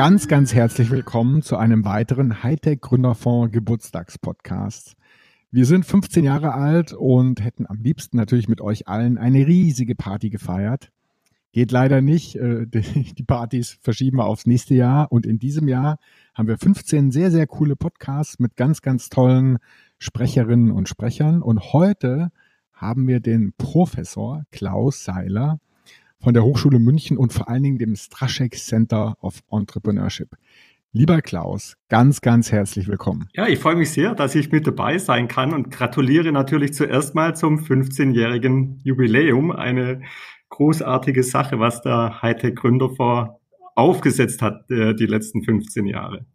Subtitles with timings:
[0.00, 4.96] ganz, ganz herzlich willkommen zu einem weiteren Hightech Gründerfonds Geburtstagspodcast.
[5.50, 9.94] Wir sind 15 Jahre alt und hätten am liebsten natürlich mit euch allen eine riesige
[9.94, 10.90] Party gefeiert.
[11.52, 12.34] Geht leider nicht.
[12.36, 15.12] Äh, die Partys verschieben wir aufs nächste Jahr.
[15.12, 15.98] Und in diesem Jahr
[16.32, 19.58] haben wir 15 sehr, sehr coole Podcasts mit ganz, ganz tollen
[19.98, 21.42] Sprecherinnen und Sprechern.
[21.42, 22.32] Und heute
[22.72, 25.60] haben wir den Professor Klaus Seiler
[26.20, 30.36] von der Hochschule München und vor allen Dingen dem Straschek Center of Entrepreneurship.
[30.92, 33.28] Lieber Klaus, ganz, ganz herzlich willkommen.
[33.34, 37.14] Ja, ich freue mich sehr, dass ich mit dabei sein kann und gratuliere natürlich zuerst
[37.14, 39.52] mal zum 15-jährigen Jubiläum.
[39.52, 40.02] Eine
[40.48, 43.30] großartige Sache, was der Hightech Gründerfonds
[43.76, 46.26] aufgesetzt hat, äh, die letzten 15 Jahre.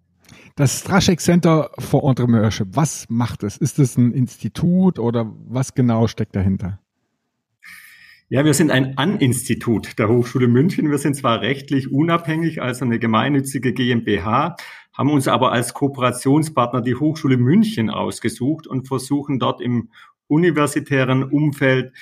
[0.56, 3.58] Das Straschek Center for Entrepreneurship, was macht es?
[3.58, 6.80] Ist es ein Institut oder was genau steckt dahinter?
[8.28, 10.90] Ja, wir sind ein An-Institut der Hochschule München.
[10.90, 14.56] Wir sind zwar rechtlich unabhängig, also eine gemeinnützige GmbH,
[14.94, 19.90] haben uns aber als Kooperationspartner die Hochschule München ausgesucht und versuchen dort im
[20.26, 21.94] universitären Umfeld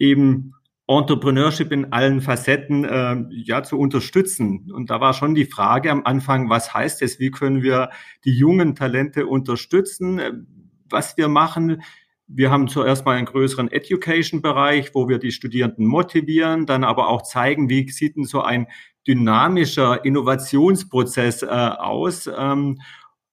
[0.00, 0.54] eben
[0.88, 4.72] Entrepreneurship in allen Facetten äh, ja zu unterstützen.
[4.72, 7.20] Und da war schon die Frage am Anfang, was heißt es?
[7.20, 7.90] Wie können wir
[8.24, 10.48] die jungen Talente unterstützen?
[10.90, 11.82] Was wir machen,
[12.28, 17.22] wir haben zuerst mal einen größeren Education-Bereich, wo wir die Studierenden motivieren, dann aber auch
[17.22, 18.68] zeigen, wie sieht denn so ein
[19.06, 22.28] dynamischer Innovationsprozess äh, aus.
[22.36, 22.80] Ähm,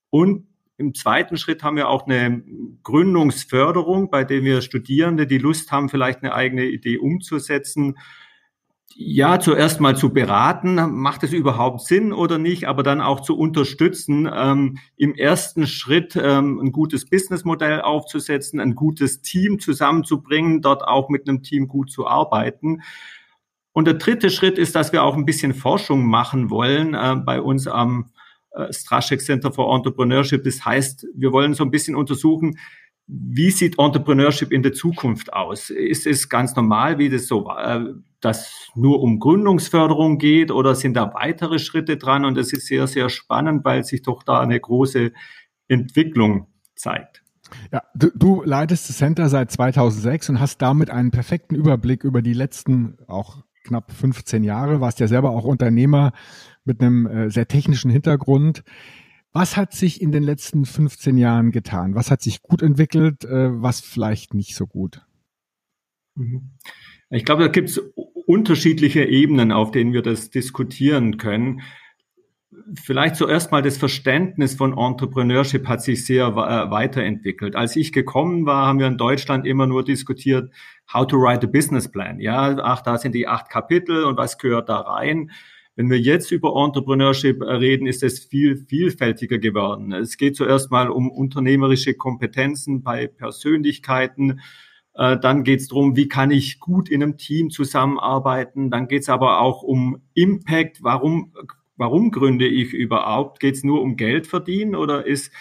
[0.10, 2.44] und im zweiten Schritt haben wir auch eine
[2.84, 7.98] Gründungsförderung, bei der wir Studierende, die Lust haben, vielleicht eine eigene Idee umzusetzen,
[8.98, 13.38] ja, zuerst mal zu beraten, macht es überhaupt Sinn oder nicht, aber dann auch zu
[13.38, 20.88] unterstützen, ähm, im ersten Schritt ähm, ein gutes Businessmodell aufzusetzen, ein gutes Team zusammenzubringen, dort
[20.88, 22.84] auch mit einem Team gut zu arbeiten.
[23.74, 27.42] Und der dritte Schritt ist, dass wir auch ein bisschen Forschung machen wollen äh, bei
[27.42, 28.12] uns am
[28.52, 30.46] äh, Straschek Center for Entrepreneurship.
[30.46, 32.58] Das heißt, wir wollen so ein bisschen untersuchen,
[33.08, 35.70] wie sieht Entrepreneurship in der Zukunft aus?
[35.70, 40.74] Ist es ganz normal, wie das so war, äh, dass nur um Gründungsförderung geht oder
[40.74, 42.26] sind da weitere Schritte dran?
[42.26, 45.12] Und es ist sehr, sehr spannend, weil sich doch da eine große
[45.68, 47.24] Entwicklung zeigt.
[47.72, 52.24] Ja, du, du leitest das Center seit 2006 und hast damit einen perfekten Überblick über
[52.24, 56.12] die letzten auch knapp 15 Jahre, warst ja selber auch Unternehmer
[56.64, 58.64] mit einem äh, sehr technischen Hintergrund.
[59.36, 61.94] Was hat sich in den letzten 15 Jahren getan?
[61.94, 65.02] Was hat sich gut entwickelt, äh, was vielleicht nicht so gut?
[66.16, 66.52] Mhm.
[67.10, 67.78] Ich glaube, da gibt es
[68.26, 71.64] unterschiedliche Ebenen, auf denen wir das diskutieren können.
[72.82, 77.58] Vielleicht zuerst mal das Verständnis von Entrepreneurship hat sich sehr äh, weiterentwickelt.
[77.58, 80.50] Als ich gekommen war, haben wir in Deutschland immer nur diskutiert,
[80.94, 82.22] how to write a business plan.
[82.22, 85.32] Ja, ach, da sind die acht Kapitel und was gehört da rein?
[85.76, 89.92] Wenn wir jetzt über Entrepreneurship reden, ist es viel vielfältiger geworden.
[89.92, 94.40] Es geht zuerst mal um unternehmerische Kompetenzen bei Persönlichkeiten.
[94.94, 98.72] Äh, dann geht es darum, wie kann ich gut in einem Team zusammenarbeiten.
[98.72, 100.82] Dann geht es aber auch um Impact.
[100.82, 101.34] Warum,
[101.76, 103.42] warum gründe ich überhaupt?
[103.42, 105.34] Geht es nur um Geld verdienen oder ist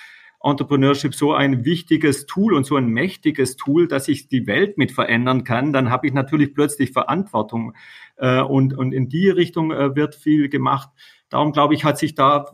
[0.44, 4.93] Entrepreneurship so ein wichtiges Tool und so ein mächtiges Tool, dass ich die Welt mit
[4.93, 5.72] verändern kann?
[5.72, 7.75] Dann habe ich natürlich plötzlich Verantwortung.
[8.16, 10.91] Äh, und, und in die Richtung äh, wird viel gemacht.
[11.31, 12.47] Darum glaube ich, hat sich da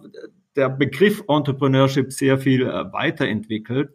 [0.56, 3.92] der Begriff Entrepreneurship sehr viel äh, weiterentwickelt.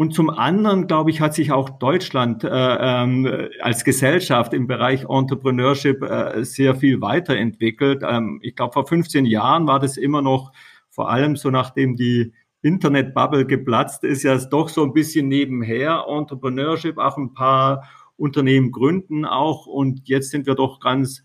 [0.00, 5.06] Und zum anderen, glaube ich, hat sich auch Deutschland äh, ähm, als Gesellschaft im Bereich
[5.08, 8.04] Entrepreneurship äh, sehr viel weiterentwickelt.
[8.08, 10.52] Ähm, ich glaube, vor 15 Jahren war das immer noch,
[10.88, 12.32] vor allem so nachdem die
[12.62, 16.04] Internetbubble geplatzt ist, ja doch so ein bisschen nebenher.
[16.08, 19.66] Entrepreneurship, auch ein paar Unternehmen gründen auch.
[19.66, 21.24] Und jetzt sind wir doch ganz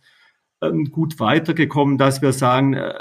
[0.62, 2.94] ähm, gut weitergekommen, dass wir sagen, äh,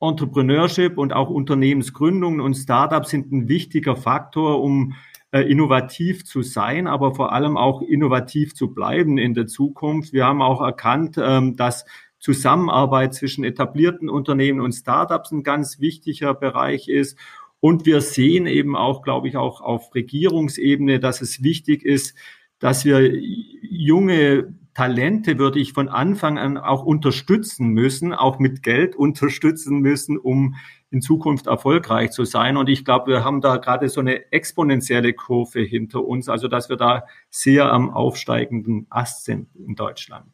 [0.00, 4.94] Entrepreneurship und auch Unternehmensgründungen und Startups sind ein wichtiger Faktor, um
[5.30, 10.12] äh, innovativ zu sein, aber vor allem auch innovativ zu bleiben in der Zukunft.
[10.12, 11.84] Wir haben auch erkannt, ähm, dass
[12.24, 17.18] Zusammenarbeit zwischen etablierten Unternehmen und Startups ein ganz wichtiger Bereich ist.
[17.60, 22.16] Und wir sehen eben auch, glaube ich, auch auf Regierungsebene, dass es wichtig ist,
[22.60, 28.96] dass wir junge Talente, würde ich von Anfang an auch unterstützen müssen, auch mit Geld
[28.96, 30.54] unterstützen müssen, um
[30.90, 32.56] in Zukunft erfolgreich zu sein.
[32.56, 36.70] Und ich glaube, wir haben da gerade so eine exponentielle Kurve hinter uns, also dass
[36.70, 40.33] wir da sehr am aufsteigenden Ast sind in Deutschland.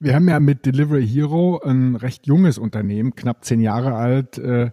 [0.00, 4.70] Wir haben ja mit Delivery Hero ein recht junges Unternehmen, knapp zehn Jahre alt, äh,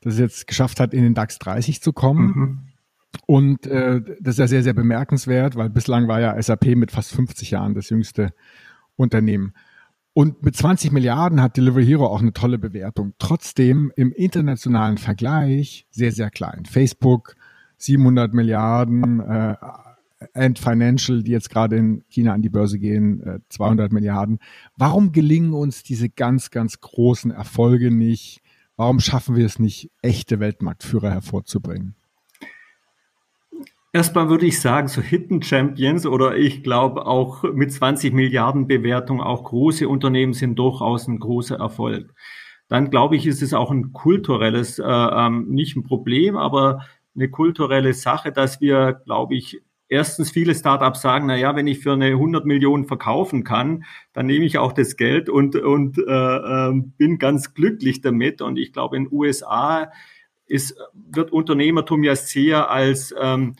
[0.00, 2.26] das es jetzt geschafft hat, in den DAX 30 zu kommen.
[2.26, 2.58] Mhm.
[3.26, 7.12] Und äh, das ist ja sehr, sehr bemerkenswert, weil bislang war ja SAP mit fast
[7.12, 8.32] 50 Jahren das jüngste
[8.96, 9.52] Unternehmen.
[10.12, 13.14] Und mit 20 Milliarden hat Delivery Hero auch eine tolle Bewertung.
[13.18, 16.64] Trotzdem im internationalen Vergleich sehr, sehr klein.
[16.64, 17.36] Facebook
[17.76, 19.56] 700 Milliarden, äh,
[20.34, 24.38] Ant Financial, die jetzt gerade in China an die Börse gehen, äh, 200 Milliarden.
[24.76, 28.42] Warum gelingen uns diese ganz, ganz großen Erfolge nicht?
[28.76, 31.94] Warum schaffen wir es nicht, echte Weltmarktführer hervorzubringen?
[33.92, 39.20] Erstmal würde ich sagen, so Hidden Champions oder ich glaube auch mit 20 Milliarden Bewertung
[39.20, 42.14] auch große Unternehmen sind durchaus ein großer Erfolg.
[42.68, 46.86] Dann glaube ich, ist es auch ein kulturelles, äh, ähm, nicht ein Problem, aber
[47.16, 51.80] eine kulturelle Sache, dass wir, glaube ich, erstens viele Startups sagen, na ja, wenn ich
[51.80, 53.84] für eine 100 Millionen verkaufen kann,
[54.14, 58.40] dann nehme ich auch das Geld und, und äh, äh, bin ganz glücklich damit.
[58.40, 59.90] Und ich glaube, in den USA
[60.46, 63.56] ist, wird Unternehmertum ja sehr als ähm,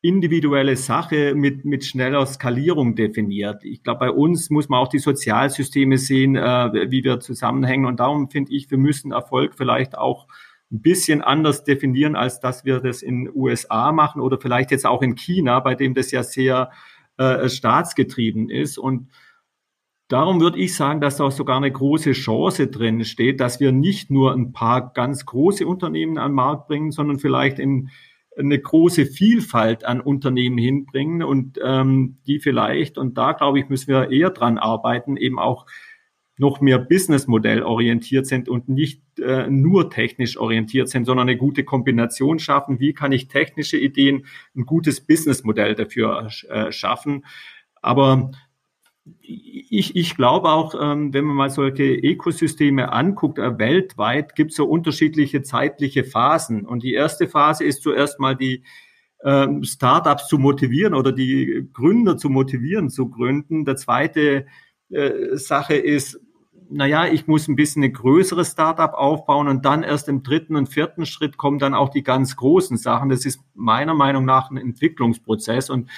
[0.00, 3.64] individuelle Sache mit, mit schneller Skalierung definiert.
[3.64, 7.84] Ich glaube, bei uns muss man auch die Sozialsysteme sehen, äh, wie wir zusammenhängen.
[7.84, 10.28] Und darum finde ich, wir müssen Erfolg vielleicht auch
[10.70, 15.02] ein bisschen anders definieren, als dass wir das in USA machen oder vielleicht jetzt auch
[15.02, 16.70] in China, bei dem das ja sehr
[17.16, 18.78] äh, staatsgetrieben ist.
[18.78, 19.08] Und
[20.08, 24.10] darum würde ich sagen, dass da sogar eine große Chance drin steht, dass wir nicht
[24.10, 27.90] nur ein paar ganz große Unternehmen an den Markt bringen, sondern vielleicht in
[28.38, 33.88] eine große Vielfalt an Unternehmen hinbringen und ähm, die vielleicht, und da glaube ich, müssen
[33.88, 35.66] wir eher dran arbeiten, eben auch
[36.38, 41.64] noch mehr Businessmodell orientiert sind und nicht äh, nur technisch orientiert sind, sondern eine gute
[41.64, 42.80] Kombination schaffen.
[42.80, 44.26] Wie kann ich technische Ideen,
[44.56, 47.24] ein gutes Businessmodell dafür äh, schaffen?
[47.82, 48.30] Aber
[49.20, 54.56] ich, ich glaube auch, ähm, wenn man mal solche Ökosysteme anguckt, äh, weltweit gibt es
[54.56, 56.66] so unterschiedliche zeitliche Phasen.
[56.66, 58.64] Und die erste Phase ist zuerst mal die
[59.24, 63.64] ähm, Startups zu motivieren oder die Gründer zu motivieren zu gründen.
[63.64, 64.46] Der zweite
[64.90, 66.20] äh, Sache ist,
[66.70, 70.68] naja, ich muss ein bisschen eine größere Startup aufbauen und dann erst im dritten und
[70.68, 73.08] vierten Schritt kommen dann auch die ganz großen Sachen.
[73.08, 75.88] Das ist meiner Meinung nach ein Entwicklungsprozess und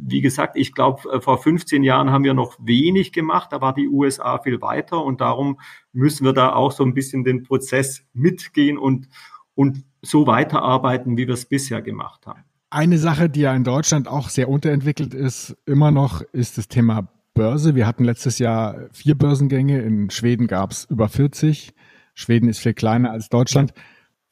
[0.00, 3.74] wie gesagt, ich glaube, äh, vor 15 Jahren haben wir noch wenig gemacht, da war
[3.74, 5.58] die USA viel weiter und darum
[5.92, 9.08] müssen wir da auch so ein bisschen den Prozess mitgehen und,
[9.54, 12.44] und so weiterarbeiten, wie wir es bisher gemacht haben.
[12.70, 17.08] Eine Sache, die ja in Deutschland auch sehr unterentwickelt ist, immer noch, ist das Thema
[17.38, 17.76] Börse.
[17.76, 19.80] Wir hatten letztes Jahr vier Börsengänge.
[19.80, 21.72] In Schweden gab es über 40.
[22.12, 23.72] Schweden ist viel kleiner als Deutschland.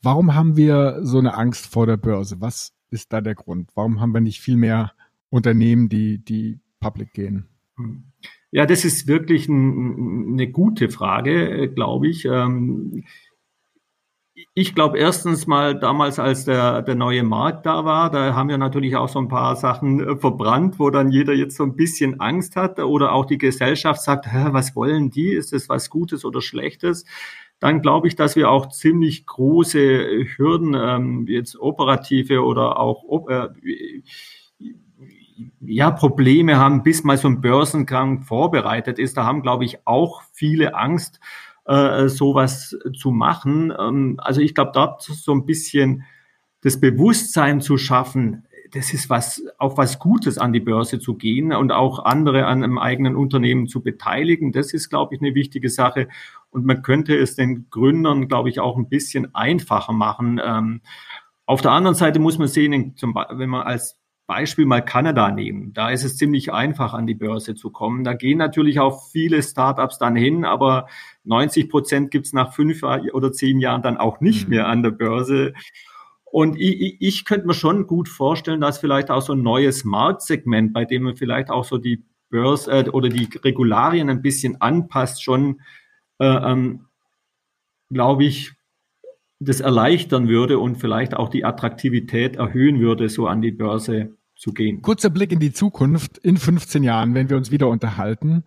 [0.02, 2.40] Warum haben wir so eine Angst vor der Börse?
[2.40, 3.70] Was ist da der Grund?
[3.76, 4.90] Warum haben wir nicht viel mehr
[5.30, 7.46] Unternehmen, die, die public gehen?
[8.50, 12.24] Ja, das ist wirklich ein, eine gute Frage, glaube ich.
[12.24, 13.04] Ähm,
[14.54, 18.58] ich glaube erstens mal damals, als der, der neue Markt da war, da haben wir
[18.58, 22.20] natürlich auch so ein paar Sachen äh, verbrannt, wo dann jeder jetzt so ein bisschen
[22.20, 25.30] Angst hat oder auch die Gesellschaft sagt, Hä, was wollen die?
[25.32, 27.04] Ist das was Gutes oder Schlechtes?
[27.60, 33.48] Dann glaube ich, dass wir auch ziemlich große Hürden, ähm, jetzt operative oder auch äh,
[35.60, 39.16] ja, Probleme haben, bis mal so ein Börsengang vorbereitet ist.
[39.16, 41.20] Da haben, glaube ich, auch viele Angst
[41.66, 43.72] äh, sowas zu machen.
[43.78, 46.04] Ähm, also ich glaube, dort so ein bisschen
[46.62, 51.52] das Bewusstsein zu schaffen, das ist was, auch was Gutes an die Börse zu gehen
[51.52, 54.52] und auch andere an einem eigenen Unternehmen zu beteiligen.
[54.52, 56.08] Das ist, glaube ich, eine wichtige Sache.
[56.50, 60.40] Und man könnte es den Gründern, glaube ich, auch ein bisschen einfacher machen.
[60.44, 60.80] Ähm,
[61.44, 62.94] auf der anderen Seite muss man sehen,
[63.30, 65.72] wenn man als Beispiel mal Kanada nehmen.
[65.72, 68.02] Da ist es ziemlich einfach, an die Börse zu kommen.
[68.02, 70.88] Da gehen natürlich auch viele Startups dann hin, aber
[71.24, 74.54] 90 Prozent gibt's nach fünf oder zehn Jahren dann auch nicht mhm.
[74.54, 75.54] mehr an der Börse.
[76.24, 80.72] Und ich, ich könnte mir schon gut vorstellen, dass vielleicht auch so ein neues Marktsegment,
[80.72, 85.22] bei dem man vielleicht auch so die Börse äh, oder die Regularien ein bisschen anpasst,
[85.22, 85.60] schon,
[86.18, 86.86] äh, ähm,
[87.90, 88.55] glaube ich,
[89.38, 94.52] das erleichtern würde und vielleicht auch die Attraktivität erhöhen würde, so an die Börse zu
[94.52, 94.82] gehen.
[94.82, 96.18] Kurzer Blick in die Zukunft.
[96.18, 98.44] In 15 Jahren, wenn wir uns wieder unterhalten,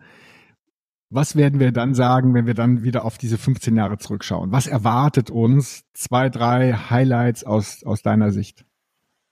[1.10, 4.52] was werden wir dann sagen, wenn wir dann wieder auf diese 15 Jahre zurückschauen?
[4.52, 5.84] Was erwartet uns?
[5.92, 8.64] Zwei, drei Highlights aus, aus deiner Sicht?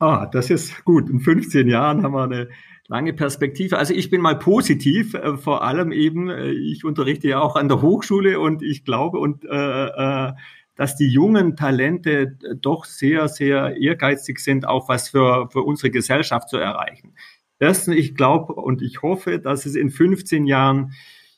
[0.01, 1.09] Ah, das ist gut.
[1.09, 2.49] In 15 Jahren haben wir eine
[2.89, 3.79] lange Perspektive.
[3.79, 7.69] Also ich bin mal positiv, äh, vor allem eben, äh, ich unterrichte ja auch an
[7.69, 10.33] der Hochschule und ich glaube und äh, äh,
[10.79, 16.49] dass die jungen Talente doch sehr, sehr ehrgeizig sind, auch was für, für unsere Gesellschaft
[16.49, 17.15] zu erreichen.
[17.59, 20.93] Erstens, ich glaube und ich hoffe, dass es in 15 Jahren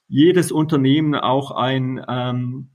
[0.09, 2.69] jedes Unternehmen auch ein, ähm,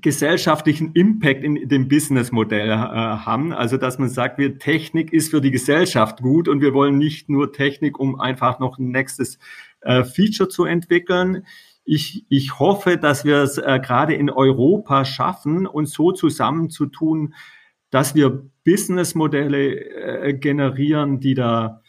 [0.00, 3.52] gesellschaftlichen Impact in dem Businessmodell äh, haben.
[3.52, 7.28] Also dass man sagt, wir Technik ist für die Gesellschaft gut und wir wollen nicht
[7.28, 9.38] nur Technik, um einfach noch ein nächstes
[9.80, 11.44] äh, Feature zu entwickeln.
[11.90, 17.32] Ich, ich hoffe, dass wir es äh, gerade in Europa schaffen, uns so zusammenzutun,
[17.88, 21.80] dass wir Businessmodelle äh, generieren, die da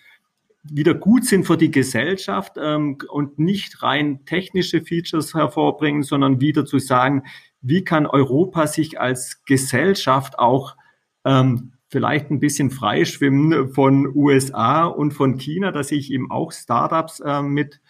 [0.64, 6.66] wieder gut sind für die Gesellschaft ähm, und nicht rein technische Features hervorbringen, sondern wieder
[6.66, 7.24] zu sagen,
[7.62, 10.78] wie kann Europa sich als Gesellschaft auch
[11.26, 16.54] ähm, vielleicht ein bisschen freischwimmen von USA und von China, da sehe ich eben auch
[16.54, 17.82] Startups äh, mit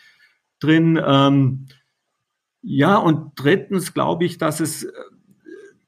[0.59, 0.99] drin.
[1.05, 1.67] Ähm,
[2.61, 4.87] ja, und drittens glaube ich, dass es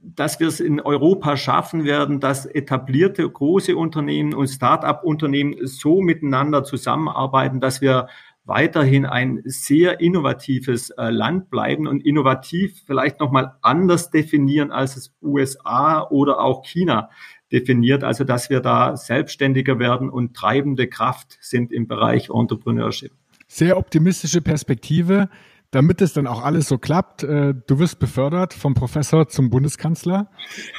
[0.03, 6.63] dass wir es in Europa schaffen werden, dass etablierte große Unternehmen und Start-up-Unternehmen so miteinander
[6.63, 8.07] zusammenarbeiten, dass wir
[8.43, 15.13] weiterhin ein sehr innovatives äh, Land bleiben und innovativ vielleicht nochmal anders definieren, als es
[15.21, 17.09] USA oder auch China
[17.51, 18.03] definiert.
[18.03, 23.11] Also dass wir da selbstständiger werden und treibende Kraft sind im Bereich Entrepreneurship.
[23.47, 25.29] Sehr optimistische Perspektive
[25.71, 30.29] damit es dann auch alles so klappt, äh, du wirst befördert vom Professor zum Bundeskanzler.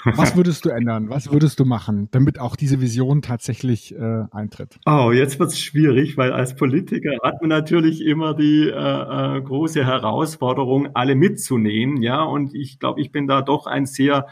[0.04, 1.08] Was würdest du ändern?
[1.08, 4.78] Was würdest du machen, damit auch diese Vision tatsächlich äh, eintritt?
[4.84, 9.40] Oh, jetzt wird es schwierig, weil als Politiker hat man natürlich immer die äh, äh,
[9.40, 12.02] große Herausforderung, alle mitzunehmen.
[12.02, 14.26] Ja, und ich glaube, ich bin da doch ein sehr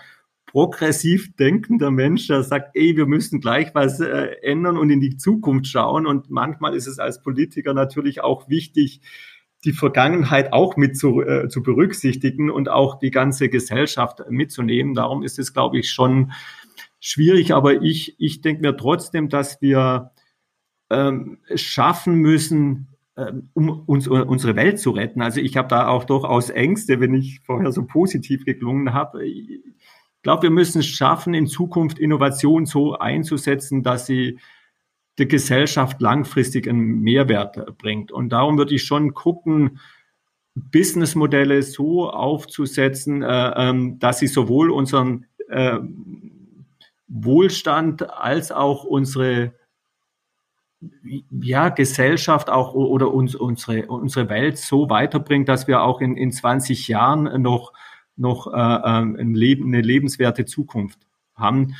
[0.44, 5.16] progressiv denkender Mensch, der sagt, ey, wir müssen gleich was äh, ändern und in die
[5.16, 6.06] Zukunft schauen.
[6.06, 9.00] Und manchmal ist es als Politiker natürlich auch wichtig,
[9.64, 14.94] die Vergangenheit auch mit zu, äh, zu berücksichtigen und auch die ganze Gesellschaft mitzunehmen.
[14.94, 16.32] Darum ist es, glaube ich, schon
[17.00, 17.52] schwierig.
[17.52, 20.12] Aber ich, ich denke mir trotzdem, dass wir
[20.88, 25.20] ähm, schaffen müssen, ähm, um uns, unsere Welt zu retten.
[25.20, 29.26] Also ich habe da auch durchaus Ängste, wenn ich vorher so positiv geklungen habe.
[29.26, 29.62] Ich
[30.22, 34.38] glaube, wir müssen es schaffen, in Zukunft Innovation so einzusetzen, dass sie
[35.18, 38.12] der Gesellschaft langfristig einen Mehrwert bringt.
[38.12, 39.78] Und darum würde ich schon gucken,
[40.54, 45.78] Businessmodelle so aufzusetzen, äh, ähm, dass sie sowohl unseren äh,
[47.08, 49.52] Wohlstand als auch unsere
[51.30, 56.32] ja, Gesellschaft auch oder uns, unsere, unsere Welt so weiterbringt, dass wir auch in, in
[56.32, 57.72] 20 Jahren noch,
[58.16, 60.98] noch äh, ähm, ein Leben, eine lebenswerte Zukunft
[61.34, 61.74] haben.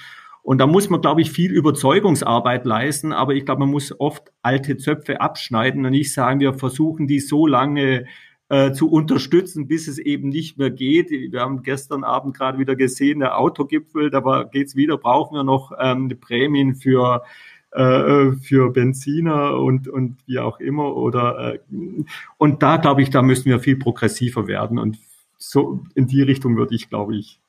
[0.50, 4.32] Und da muss man, glaube ich, viel Überzeugungsarbeit leisten, aber ich glaube, man muss oft
[4.42, 8.06] alte Zöpfe abschneiden und nicht sagen, wir versuchen die so lange
[8.48, 11.12] äh, zu unterstützen, bis es eben nicht mehr geht.
[11.12, 15.70] Wir haben gestern Abend gerade wieder gesehen, der Autogipfel, da geht's wieder, brauchen wir noch
[15.78, 17.22] ähm, Prämien für
[17.70, 20.96] äh, für Benziner und, und wie auch immer.
[20.96, 21.58] Oder äh,
[22.38, 24.80] und da glaube ich, da müssen wir viel progressiver werden.
[24.80, 24.98] Und
[25.38, 27.40] so in die Richtung würde ich, glaube ich,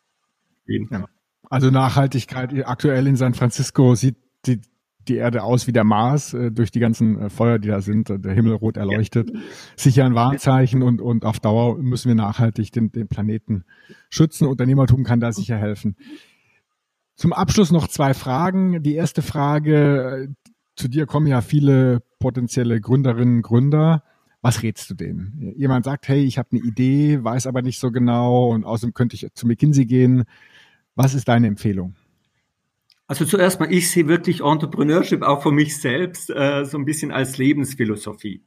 [0.67, 0.87] gehen.
[0.91, 1.07] Ja.
[1.51, 4.15] Also Nachhaltigkeit aktuell in San Francisco sieht
[4.45, 4.61] die,
[5.09, 8.07] die Erde aus wie der Mars äh, durch die ganzen äh, Feuer, die da sind,
[8.07, 9.33] der Himmel rot erleuchtet.
[9.75, 13.65] Sicher ein Warnzeichen und, und auf Dauer müssen wir nachhaltig den, den Planeten
[14.09, 14.47] schützen.
[14.47, 15.97] Unternehmertum kann da sicher helfen.
[17.15, 18.81] Zum Abschluss noch zwei Fragen.
[18.81, 24.03] Die erste Frage, äh, zu dir kommen ja viele potenzielle Gründerinnen, Gründer.
[24.41, 25.53] Was rätst du denen?
[25.57, 29.17] Jemand sagt, hey, ich habe eine Idee, weiß aber nicht so genau und außerdem könnte
[29.17, 30.23] ich zu McKinsey gehen.
[30.95, 31.95] Was ist deine Empfehlung?
[33.07, 37.11] Also zuerst mal, ich sehe wirklich Entrepreneurship auch für mich selbst äh, so ein bisschen
[37.11, 38.45] als Lebensphilosophie.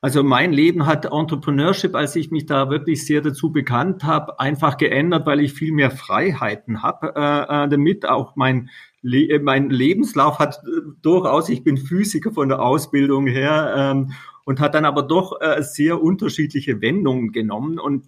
[0.00, 4.76] Also mein Leben hat Entrepreneurship, als ich mich da wirklich sehr dazu bekannt habe, einfach
[4.76, 8.08] geändert, weil ich viel mehr Freiheiten habe äh, äh damit.
[8.08, 8.70] Auch mein,
[9.02, 14.12] Le mein Lebenslauf hat äh, durchaus, ich bin Physiker von der Ausbildung her ähm,
[14.44, 17.78] und hat dann aber doch äh, sehr unterschiedliche Wendungen genommen.
[17.78, 18.04] Und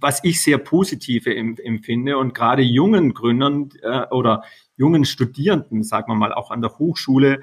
[0.00, 4.42] was ich sehr positive empfinde und gerade jungen Gründern äh, oder
[4.76, 7.40] jungen Studierenden, sagen wir mal, auch an der Hochschule,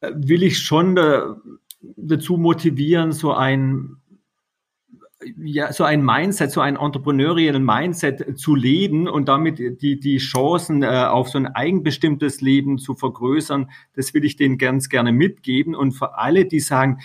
[0.00, 1.20] äh, will ich schon äh,
[1.96, 3.96] dazu motivieren, so ein
[5.36, 10.84] ja, so ein Mindset, so ein entrepreneuriellen Mindset zu leben und damit die, die Chancen
[10.84, 15.74] äh, auf so ein eigenbestimmtes Leben zu vergrößern, das will ich denen ganz gerne mitgeben.
[15.74, 17.00] Und für alle, die sagen,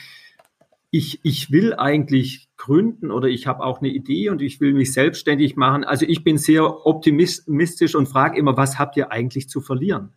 [0.94, 4.94] ich, ich will eigentlich gründen oder ich habe auch eine Idee und ich will mich
[4.94, 5.84] selbstständig machen.
[5.84, 10.14] Also ich bin sehr optimistisch und frage immer, was habt ihr eigentlich zu verlieren?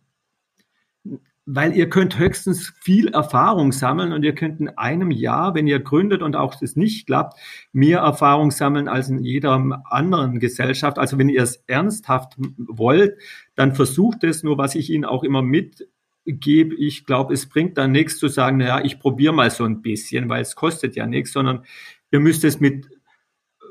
[1.47, 5.79] Weil ihr könnt höchstens viel Erfahrung sammeln und ihr könnt in einem Jahr, wenn ihr
[5.79, 7.39] gründet und auch das nicht klappt,
[7.73, 10.99] mehr Erfahrung sammeln als in jeder anderen Gesellschaft.
[10.99, 13.17] Also wenn ihr es ernsthaft wollt,
[13.55, 14.43] dann versucht es.
[14.43, 15.87] Nur was ich Ihnen auch immer mit
[16.27, 19.81] gebe, ich glaube, es bringt dann nichts zu sagen, naja, ich probiere mal so ein
[19.81, 21.63] bisschen, weil es kostet ja nichts, sondern
[22.11, 22.87] ihr müsst es mit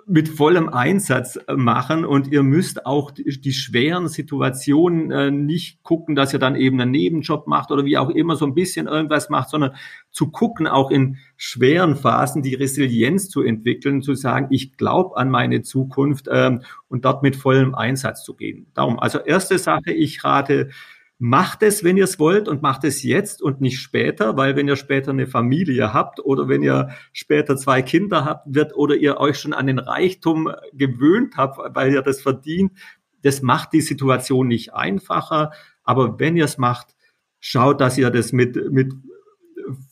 [0.08, 5.82] mit vollem Einsatz äh, machen und ihr müsst auch die, die schweren Situationen äh, nicht
[5.82, 8.86] gucken, dass ihr dann eben einen Nebenjob macht oder wie auch immer so ein bisschen
[8.86, 9.75] irgendwas macht, sondern
[10.12, 15.28] zu gucken, auch in schweren Phasen die Resilienz zu entwickeln, zu sagen, ich glaube an
[15.28, 18.68] meine Zukunft ähm, und dort mit vollem Einsatz zu gehen.
[18.75, 20.70] Darum, also erste Sache, ich rate
[21.18, 24.68] Macht es, wenn ihr es wollt und macht es jetzt und nicht später, weil wenn
[24.68, 29.16] ihr später eine Familie habt oder wenn ihr später zwei Kinder habt, wird oder ihr
[29.16, 32.73] euch schon an den Reichtum gewöhnt habt, weil ihr das verdient,
[33.23, 35.52] das macht die Situation nicht einfacher.
[35.85, 36.94] Aber wenn ihr es macht,
[37.40, 38.92] schaut, dass ihr das mit, mit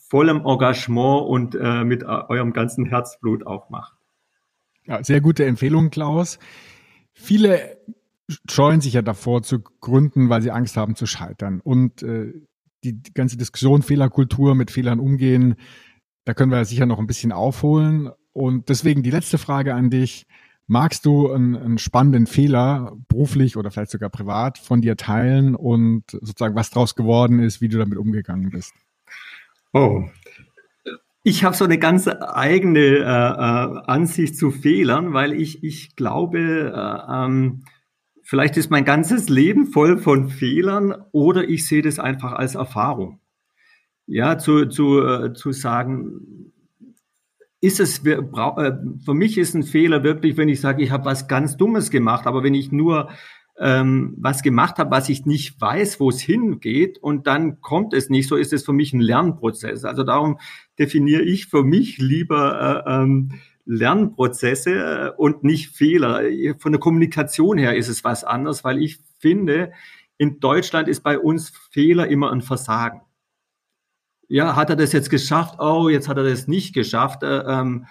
[0.08, 3.94] vollem Engagement und äh, mit eurem ganzen Herzblut auch macht.
[4.86, 6.38] Ja, sehr gute Empfehlung, Klaus.
[7.12, 7.78] Viele
[8.50, 11.60] scheuen sich ja davor zu gründen, weil sie Angst haben zu scheitern.
[11.60, 12.32] Und äh,
[12.82, 15.56] die, ganze Diskussion Fehlerkultur, mit Fehlern umgehen,
[16.24, 18.10] da können wir sicher noch ein bisschen aufholen.
[18.32, 20.26] Und deswegen die letzte Frage an dich.
[20.66, 26.04] Magst du einen, einen spannenden Fehler, beruflich oder vielleicht sogar privat, von dir teilen und
[26.10, 28.72] sozusagen was draus geworden ist, wie du damit umgegangen bist?
[29.74, 30.04] Oh,
[31.26, 36.38] ich habe so eine ganz eigene äh, äh, Ansicht zu Fehlern, weil ich, ich glaube,
[36.38, 37.64] äh, ähm,
[38.24, 43.20] Vielleicht ist mein ganzes Leben voll von Fehlern oder ich sehe das einfach als Erfahrung.
[44.06, 46.52] Ja, zu, zu, äh, zu sagen,
[47.60, 48.22] ist es, äh,
[49.04, 52.26] für mich ist ein Fehler wirklich, wenn ich sage, ich habe was ganz Dummes gemacht,
[52.26, 53.10] aber wenn ich nur
[53.58, 58.10] ähm, was gemacht habe, was ich nicht weiß, wo es hingeht und dann kommt es
[58.10, 59.84] nicht, so ist es für mich ein Lernprozess.
[59.84, 60.38] Also darum
[60.78, 63.32] definiere ich für mich lieber äh, ähm,
[63.66, 66.22] Lernprozesse äh, und nicht Fehler.
[66.58, 69.72] Von der Kommunikation her ist es was anderes, weil ich finde,
[70.18, 73.02] in Deutschland ist bei uns Fehler immer ein Versagen.
[74.28, 75.56] Ja, hat er das jetzt geschafft?
[75.58, 77.22] Oh, jetzt hat er das nicht geschafft.
[77.22, 77.86] Äh, ähm,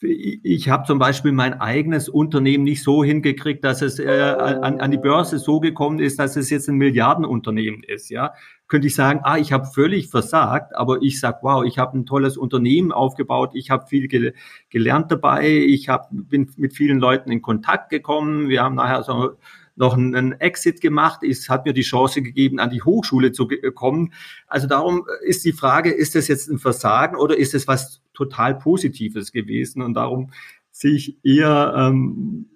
[0.00, 4.90] ich habe zum Beispiel mein eigenes Unternehmen nicht so hingekriegt, dass es äh, an, an
[4.90, 8.08] die Börse so gekommen ist, dass es jetzt ein Milliardenunternehmen ist.
[8.08, 8.32] Ja,
[8.68, 12.06] könnte ich sagen, ah, ich habe völlig versagt, aber ich sag, wow, ich habe ein
[12.06, 14.34] tolles Unternehmen aufgebaut, ich habe viel gel
[14.70, 19.36] gelernt dabei, ich hab, bin mit vielen Leuten in Kontakt gekommen, wir haben nachher so
[19.78, 21.22] noch einen Exit gemacht.
[21.22, 24.12] Es hat mir die Chance gegeben, an die Hochschule zu kommen.
[24.46, 28.56] Also darum ist die Frage, ist das jetzt ein Versagen oder ist es was total
[28.58, 29.82] Positives gewesen?
[29.82, 30.32] Und darum
[30.70, 32.46] sehe ich eher ähm,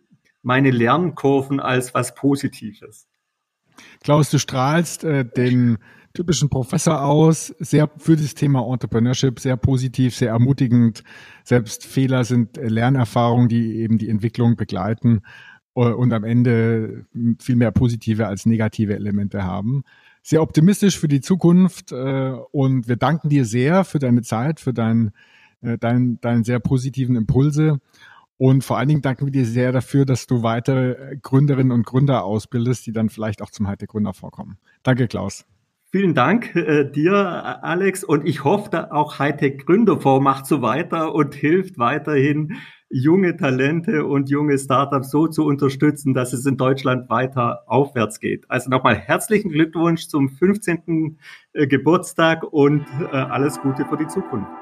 [0.42, 3.06] meine Lernkurven als was Positives.
[4.02, 5.78] Klaus, du strahlst äh, den
[6.14, 11.04] typischen Professor aus, sehr für das Thema Entrepreneurship, sehr positiv, sehr ermutigend.
[11.44, 15.22] Selbst Fehler sind Lernerfahrungen, die eben die Entwicklung begleiten.
[15.74, 17.06] Äh, und am Ende
[17.40, 19.84] viel mehr positive als negative Elemente haben.
[20.22, 24.72] Sehr optimistisch für die Zukunft äh, und wir danken dir sehr für deine Zeit, für
[24.72, 25.12] deinen
[25.62, 27.80] äh, dein, deinen sehr positiven Impulse.
[28.36, 32.24] Und vor allen Dingen danken wir dir sehr dafür, dass du weitere Gründerinnen und Gründer
[32.24, 34.58] ausbildest, die dann vielleicht auch zum Hightech Gründer vorkommen.
[34.82, 35.44] Danke, Klaus.
[35.94, 38.02] Vielen Dank äh, dir, Alex.
[38.02, 42.56] Und ich hoffe, auch Hightech Gründerfonds macht so weiter und hilft weiterhin,
[42.88, 48.50] junge Talente und junge Startups so zu unterstützen, dass es in Deutschland weiter aufwärts geht.
[48.50, 51.18] Also nochmal herzlichen Glückwunsch zum 15.
[51.52, 54.61] Äh, Geburtstag und äh, alles Gute für die Zukunft.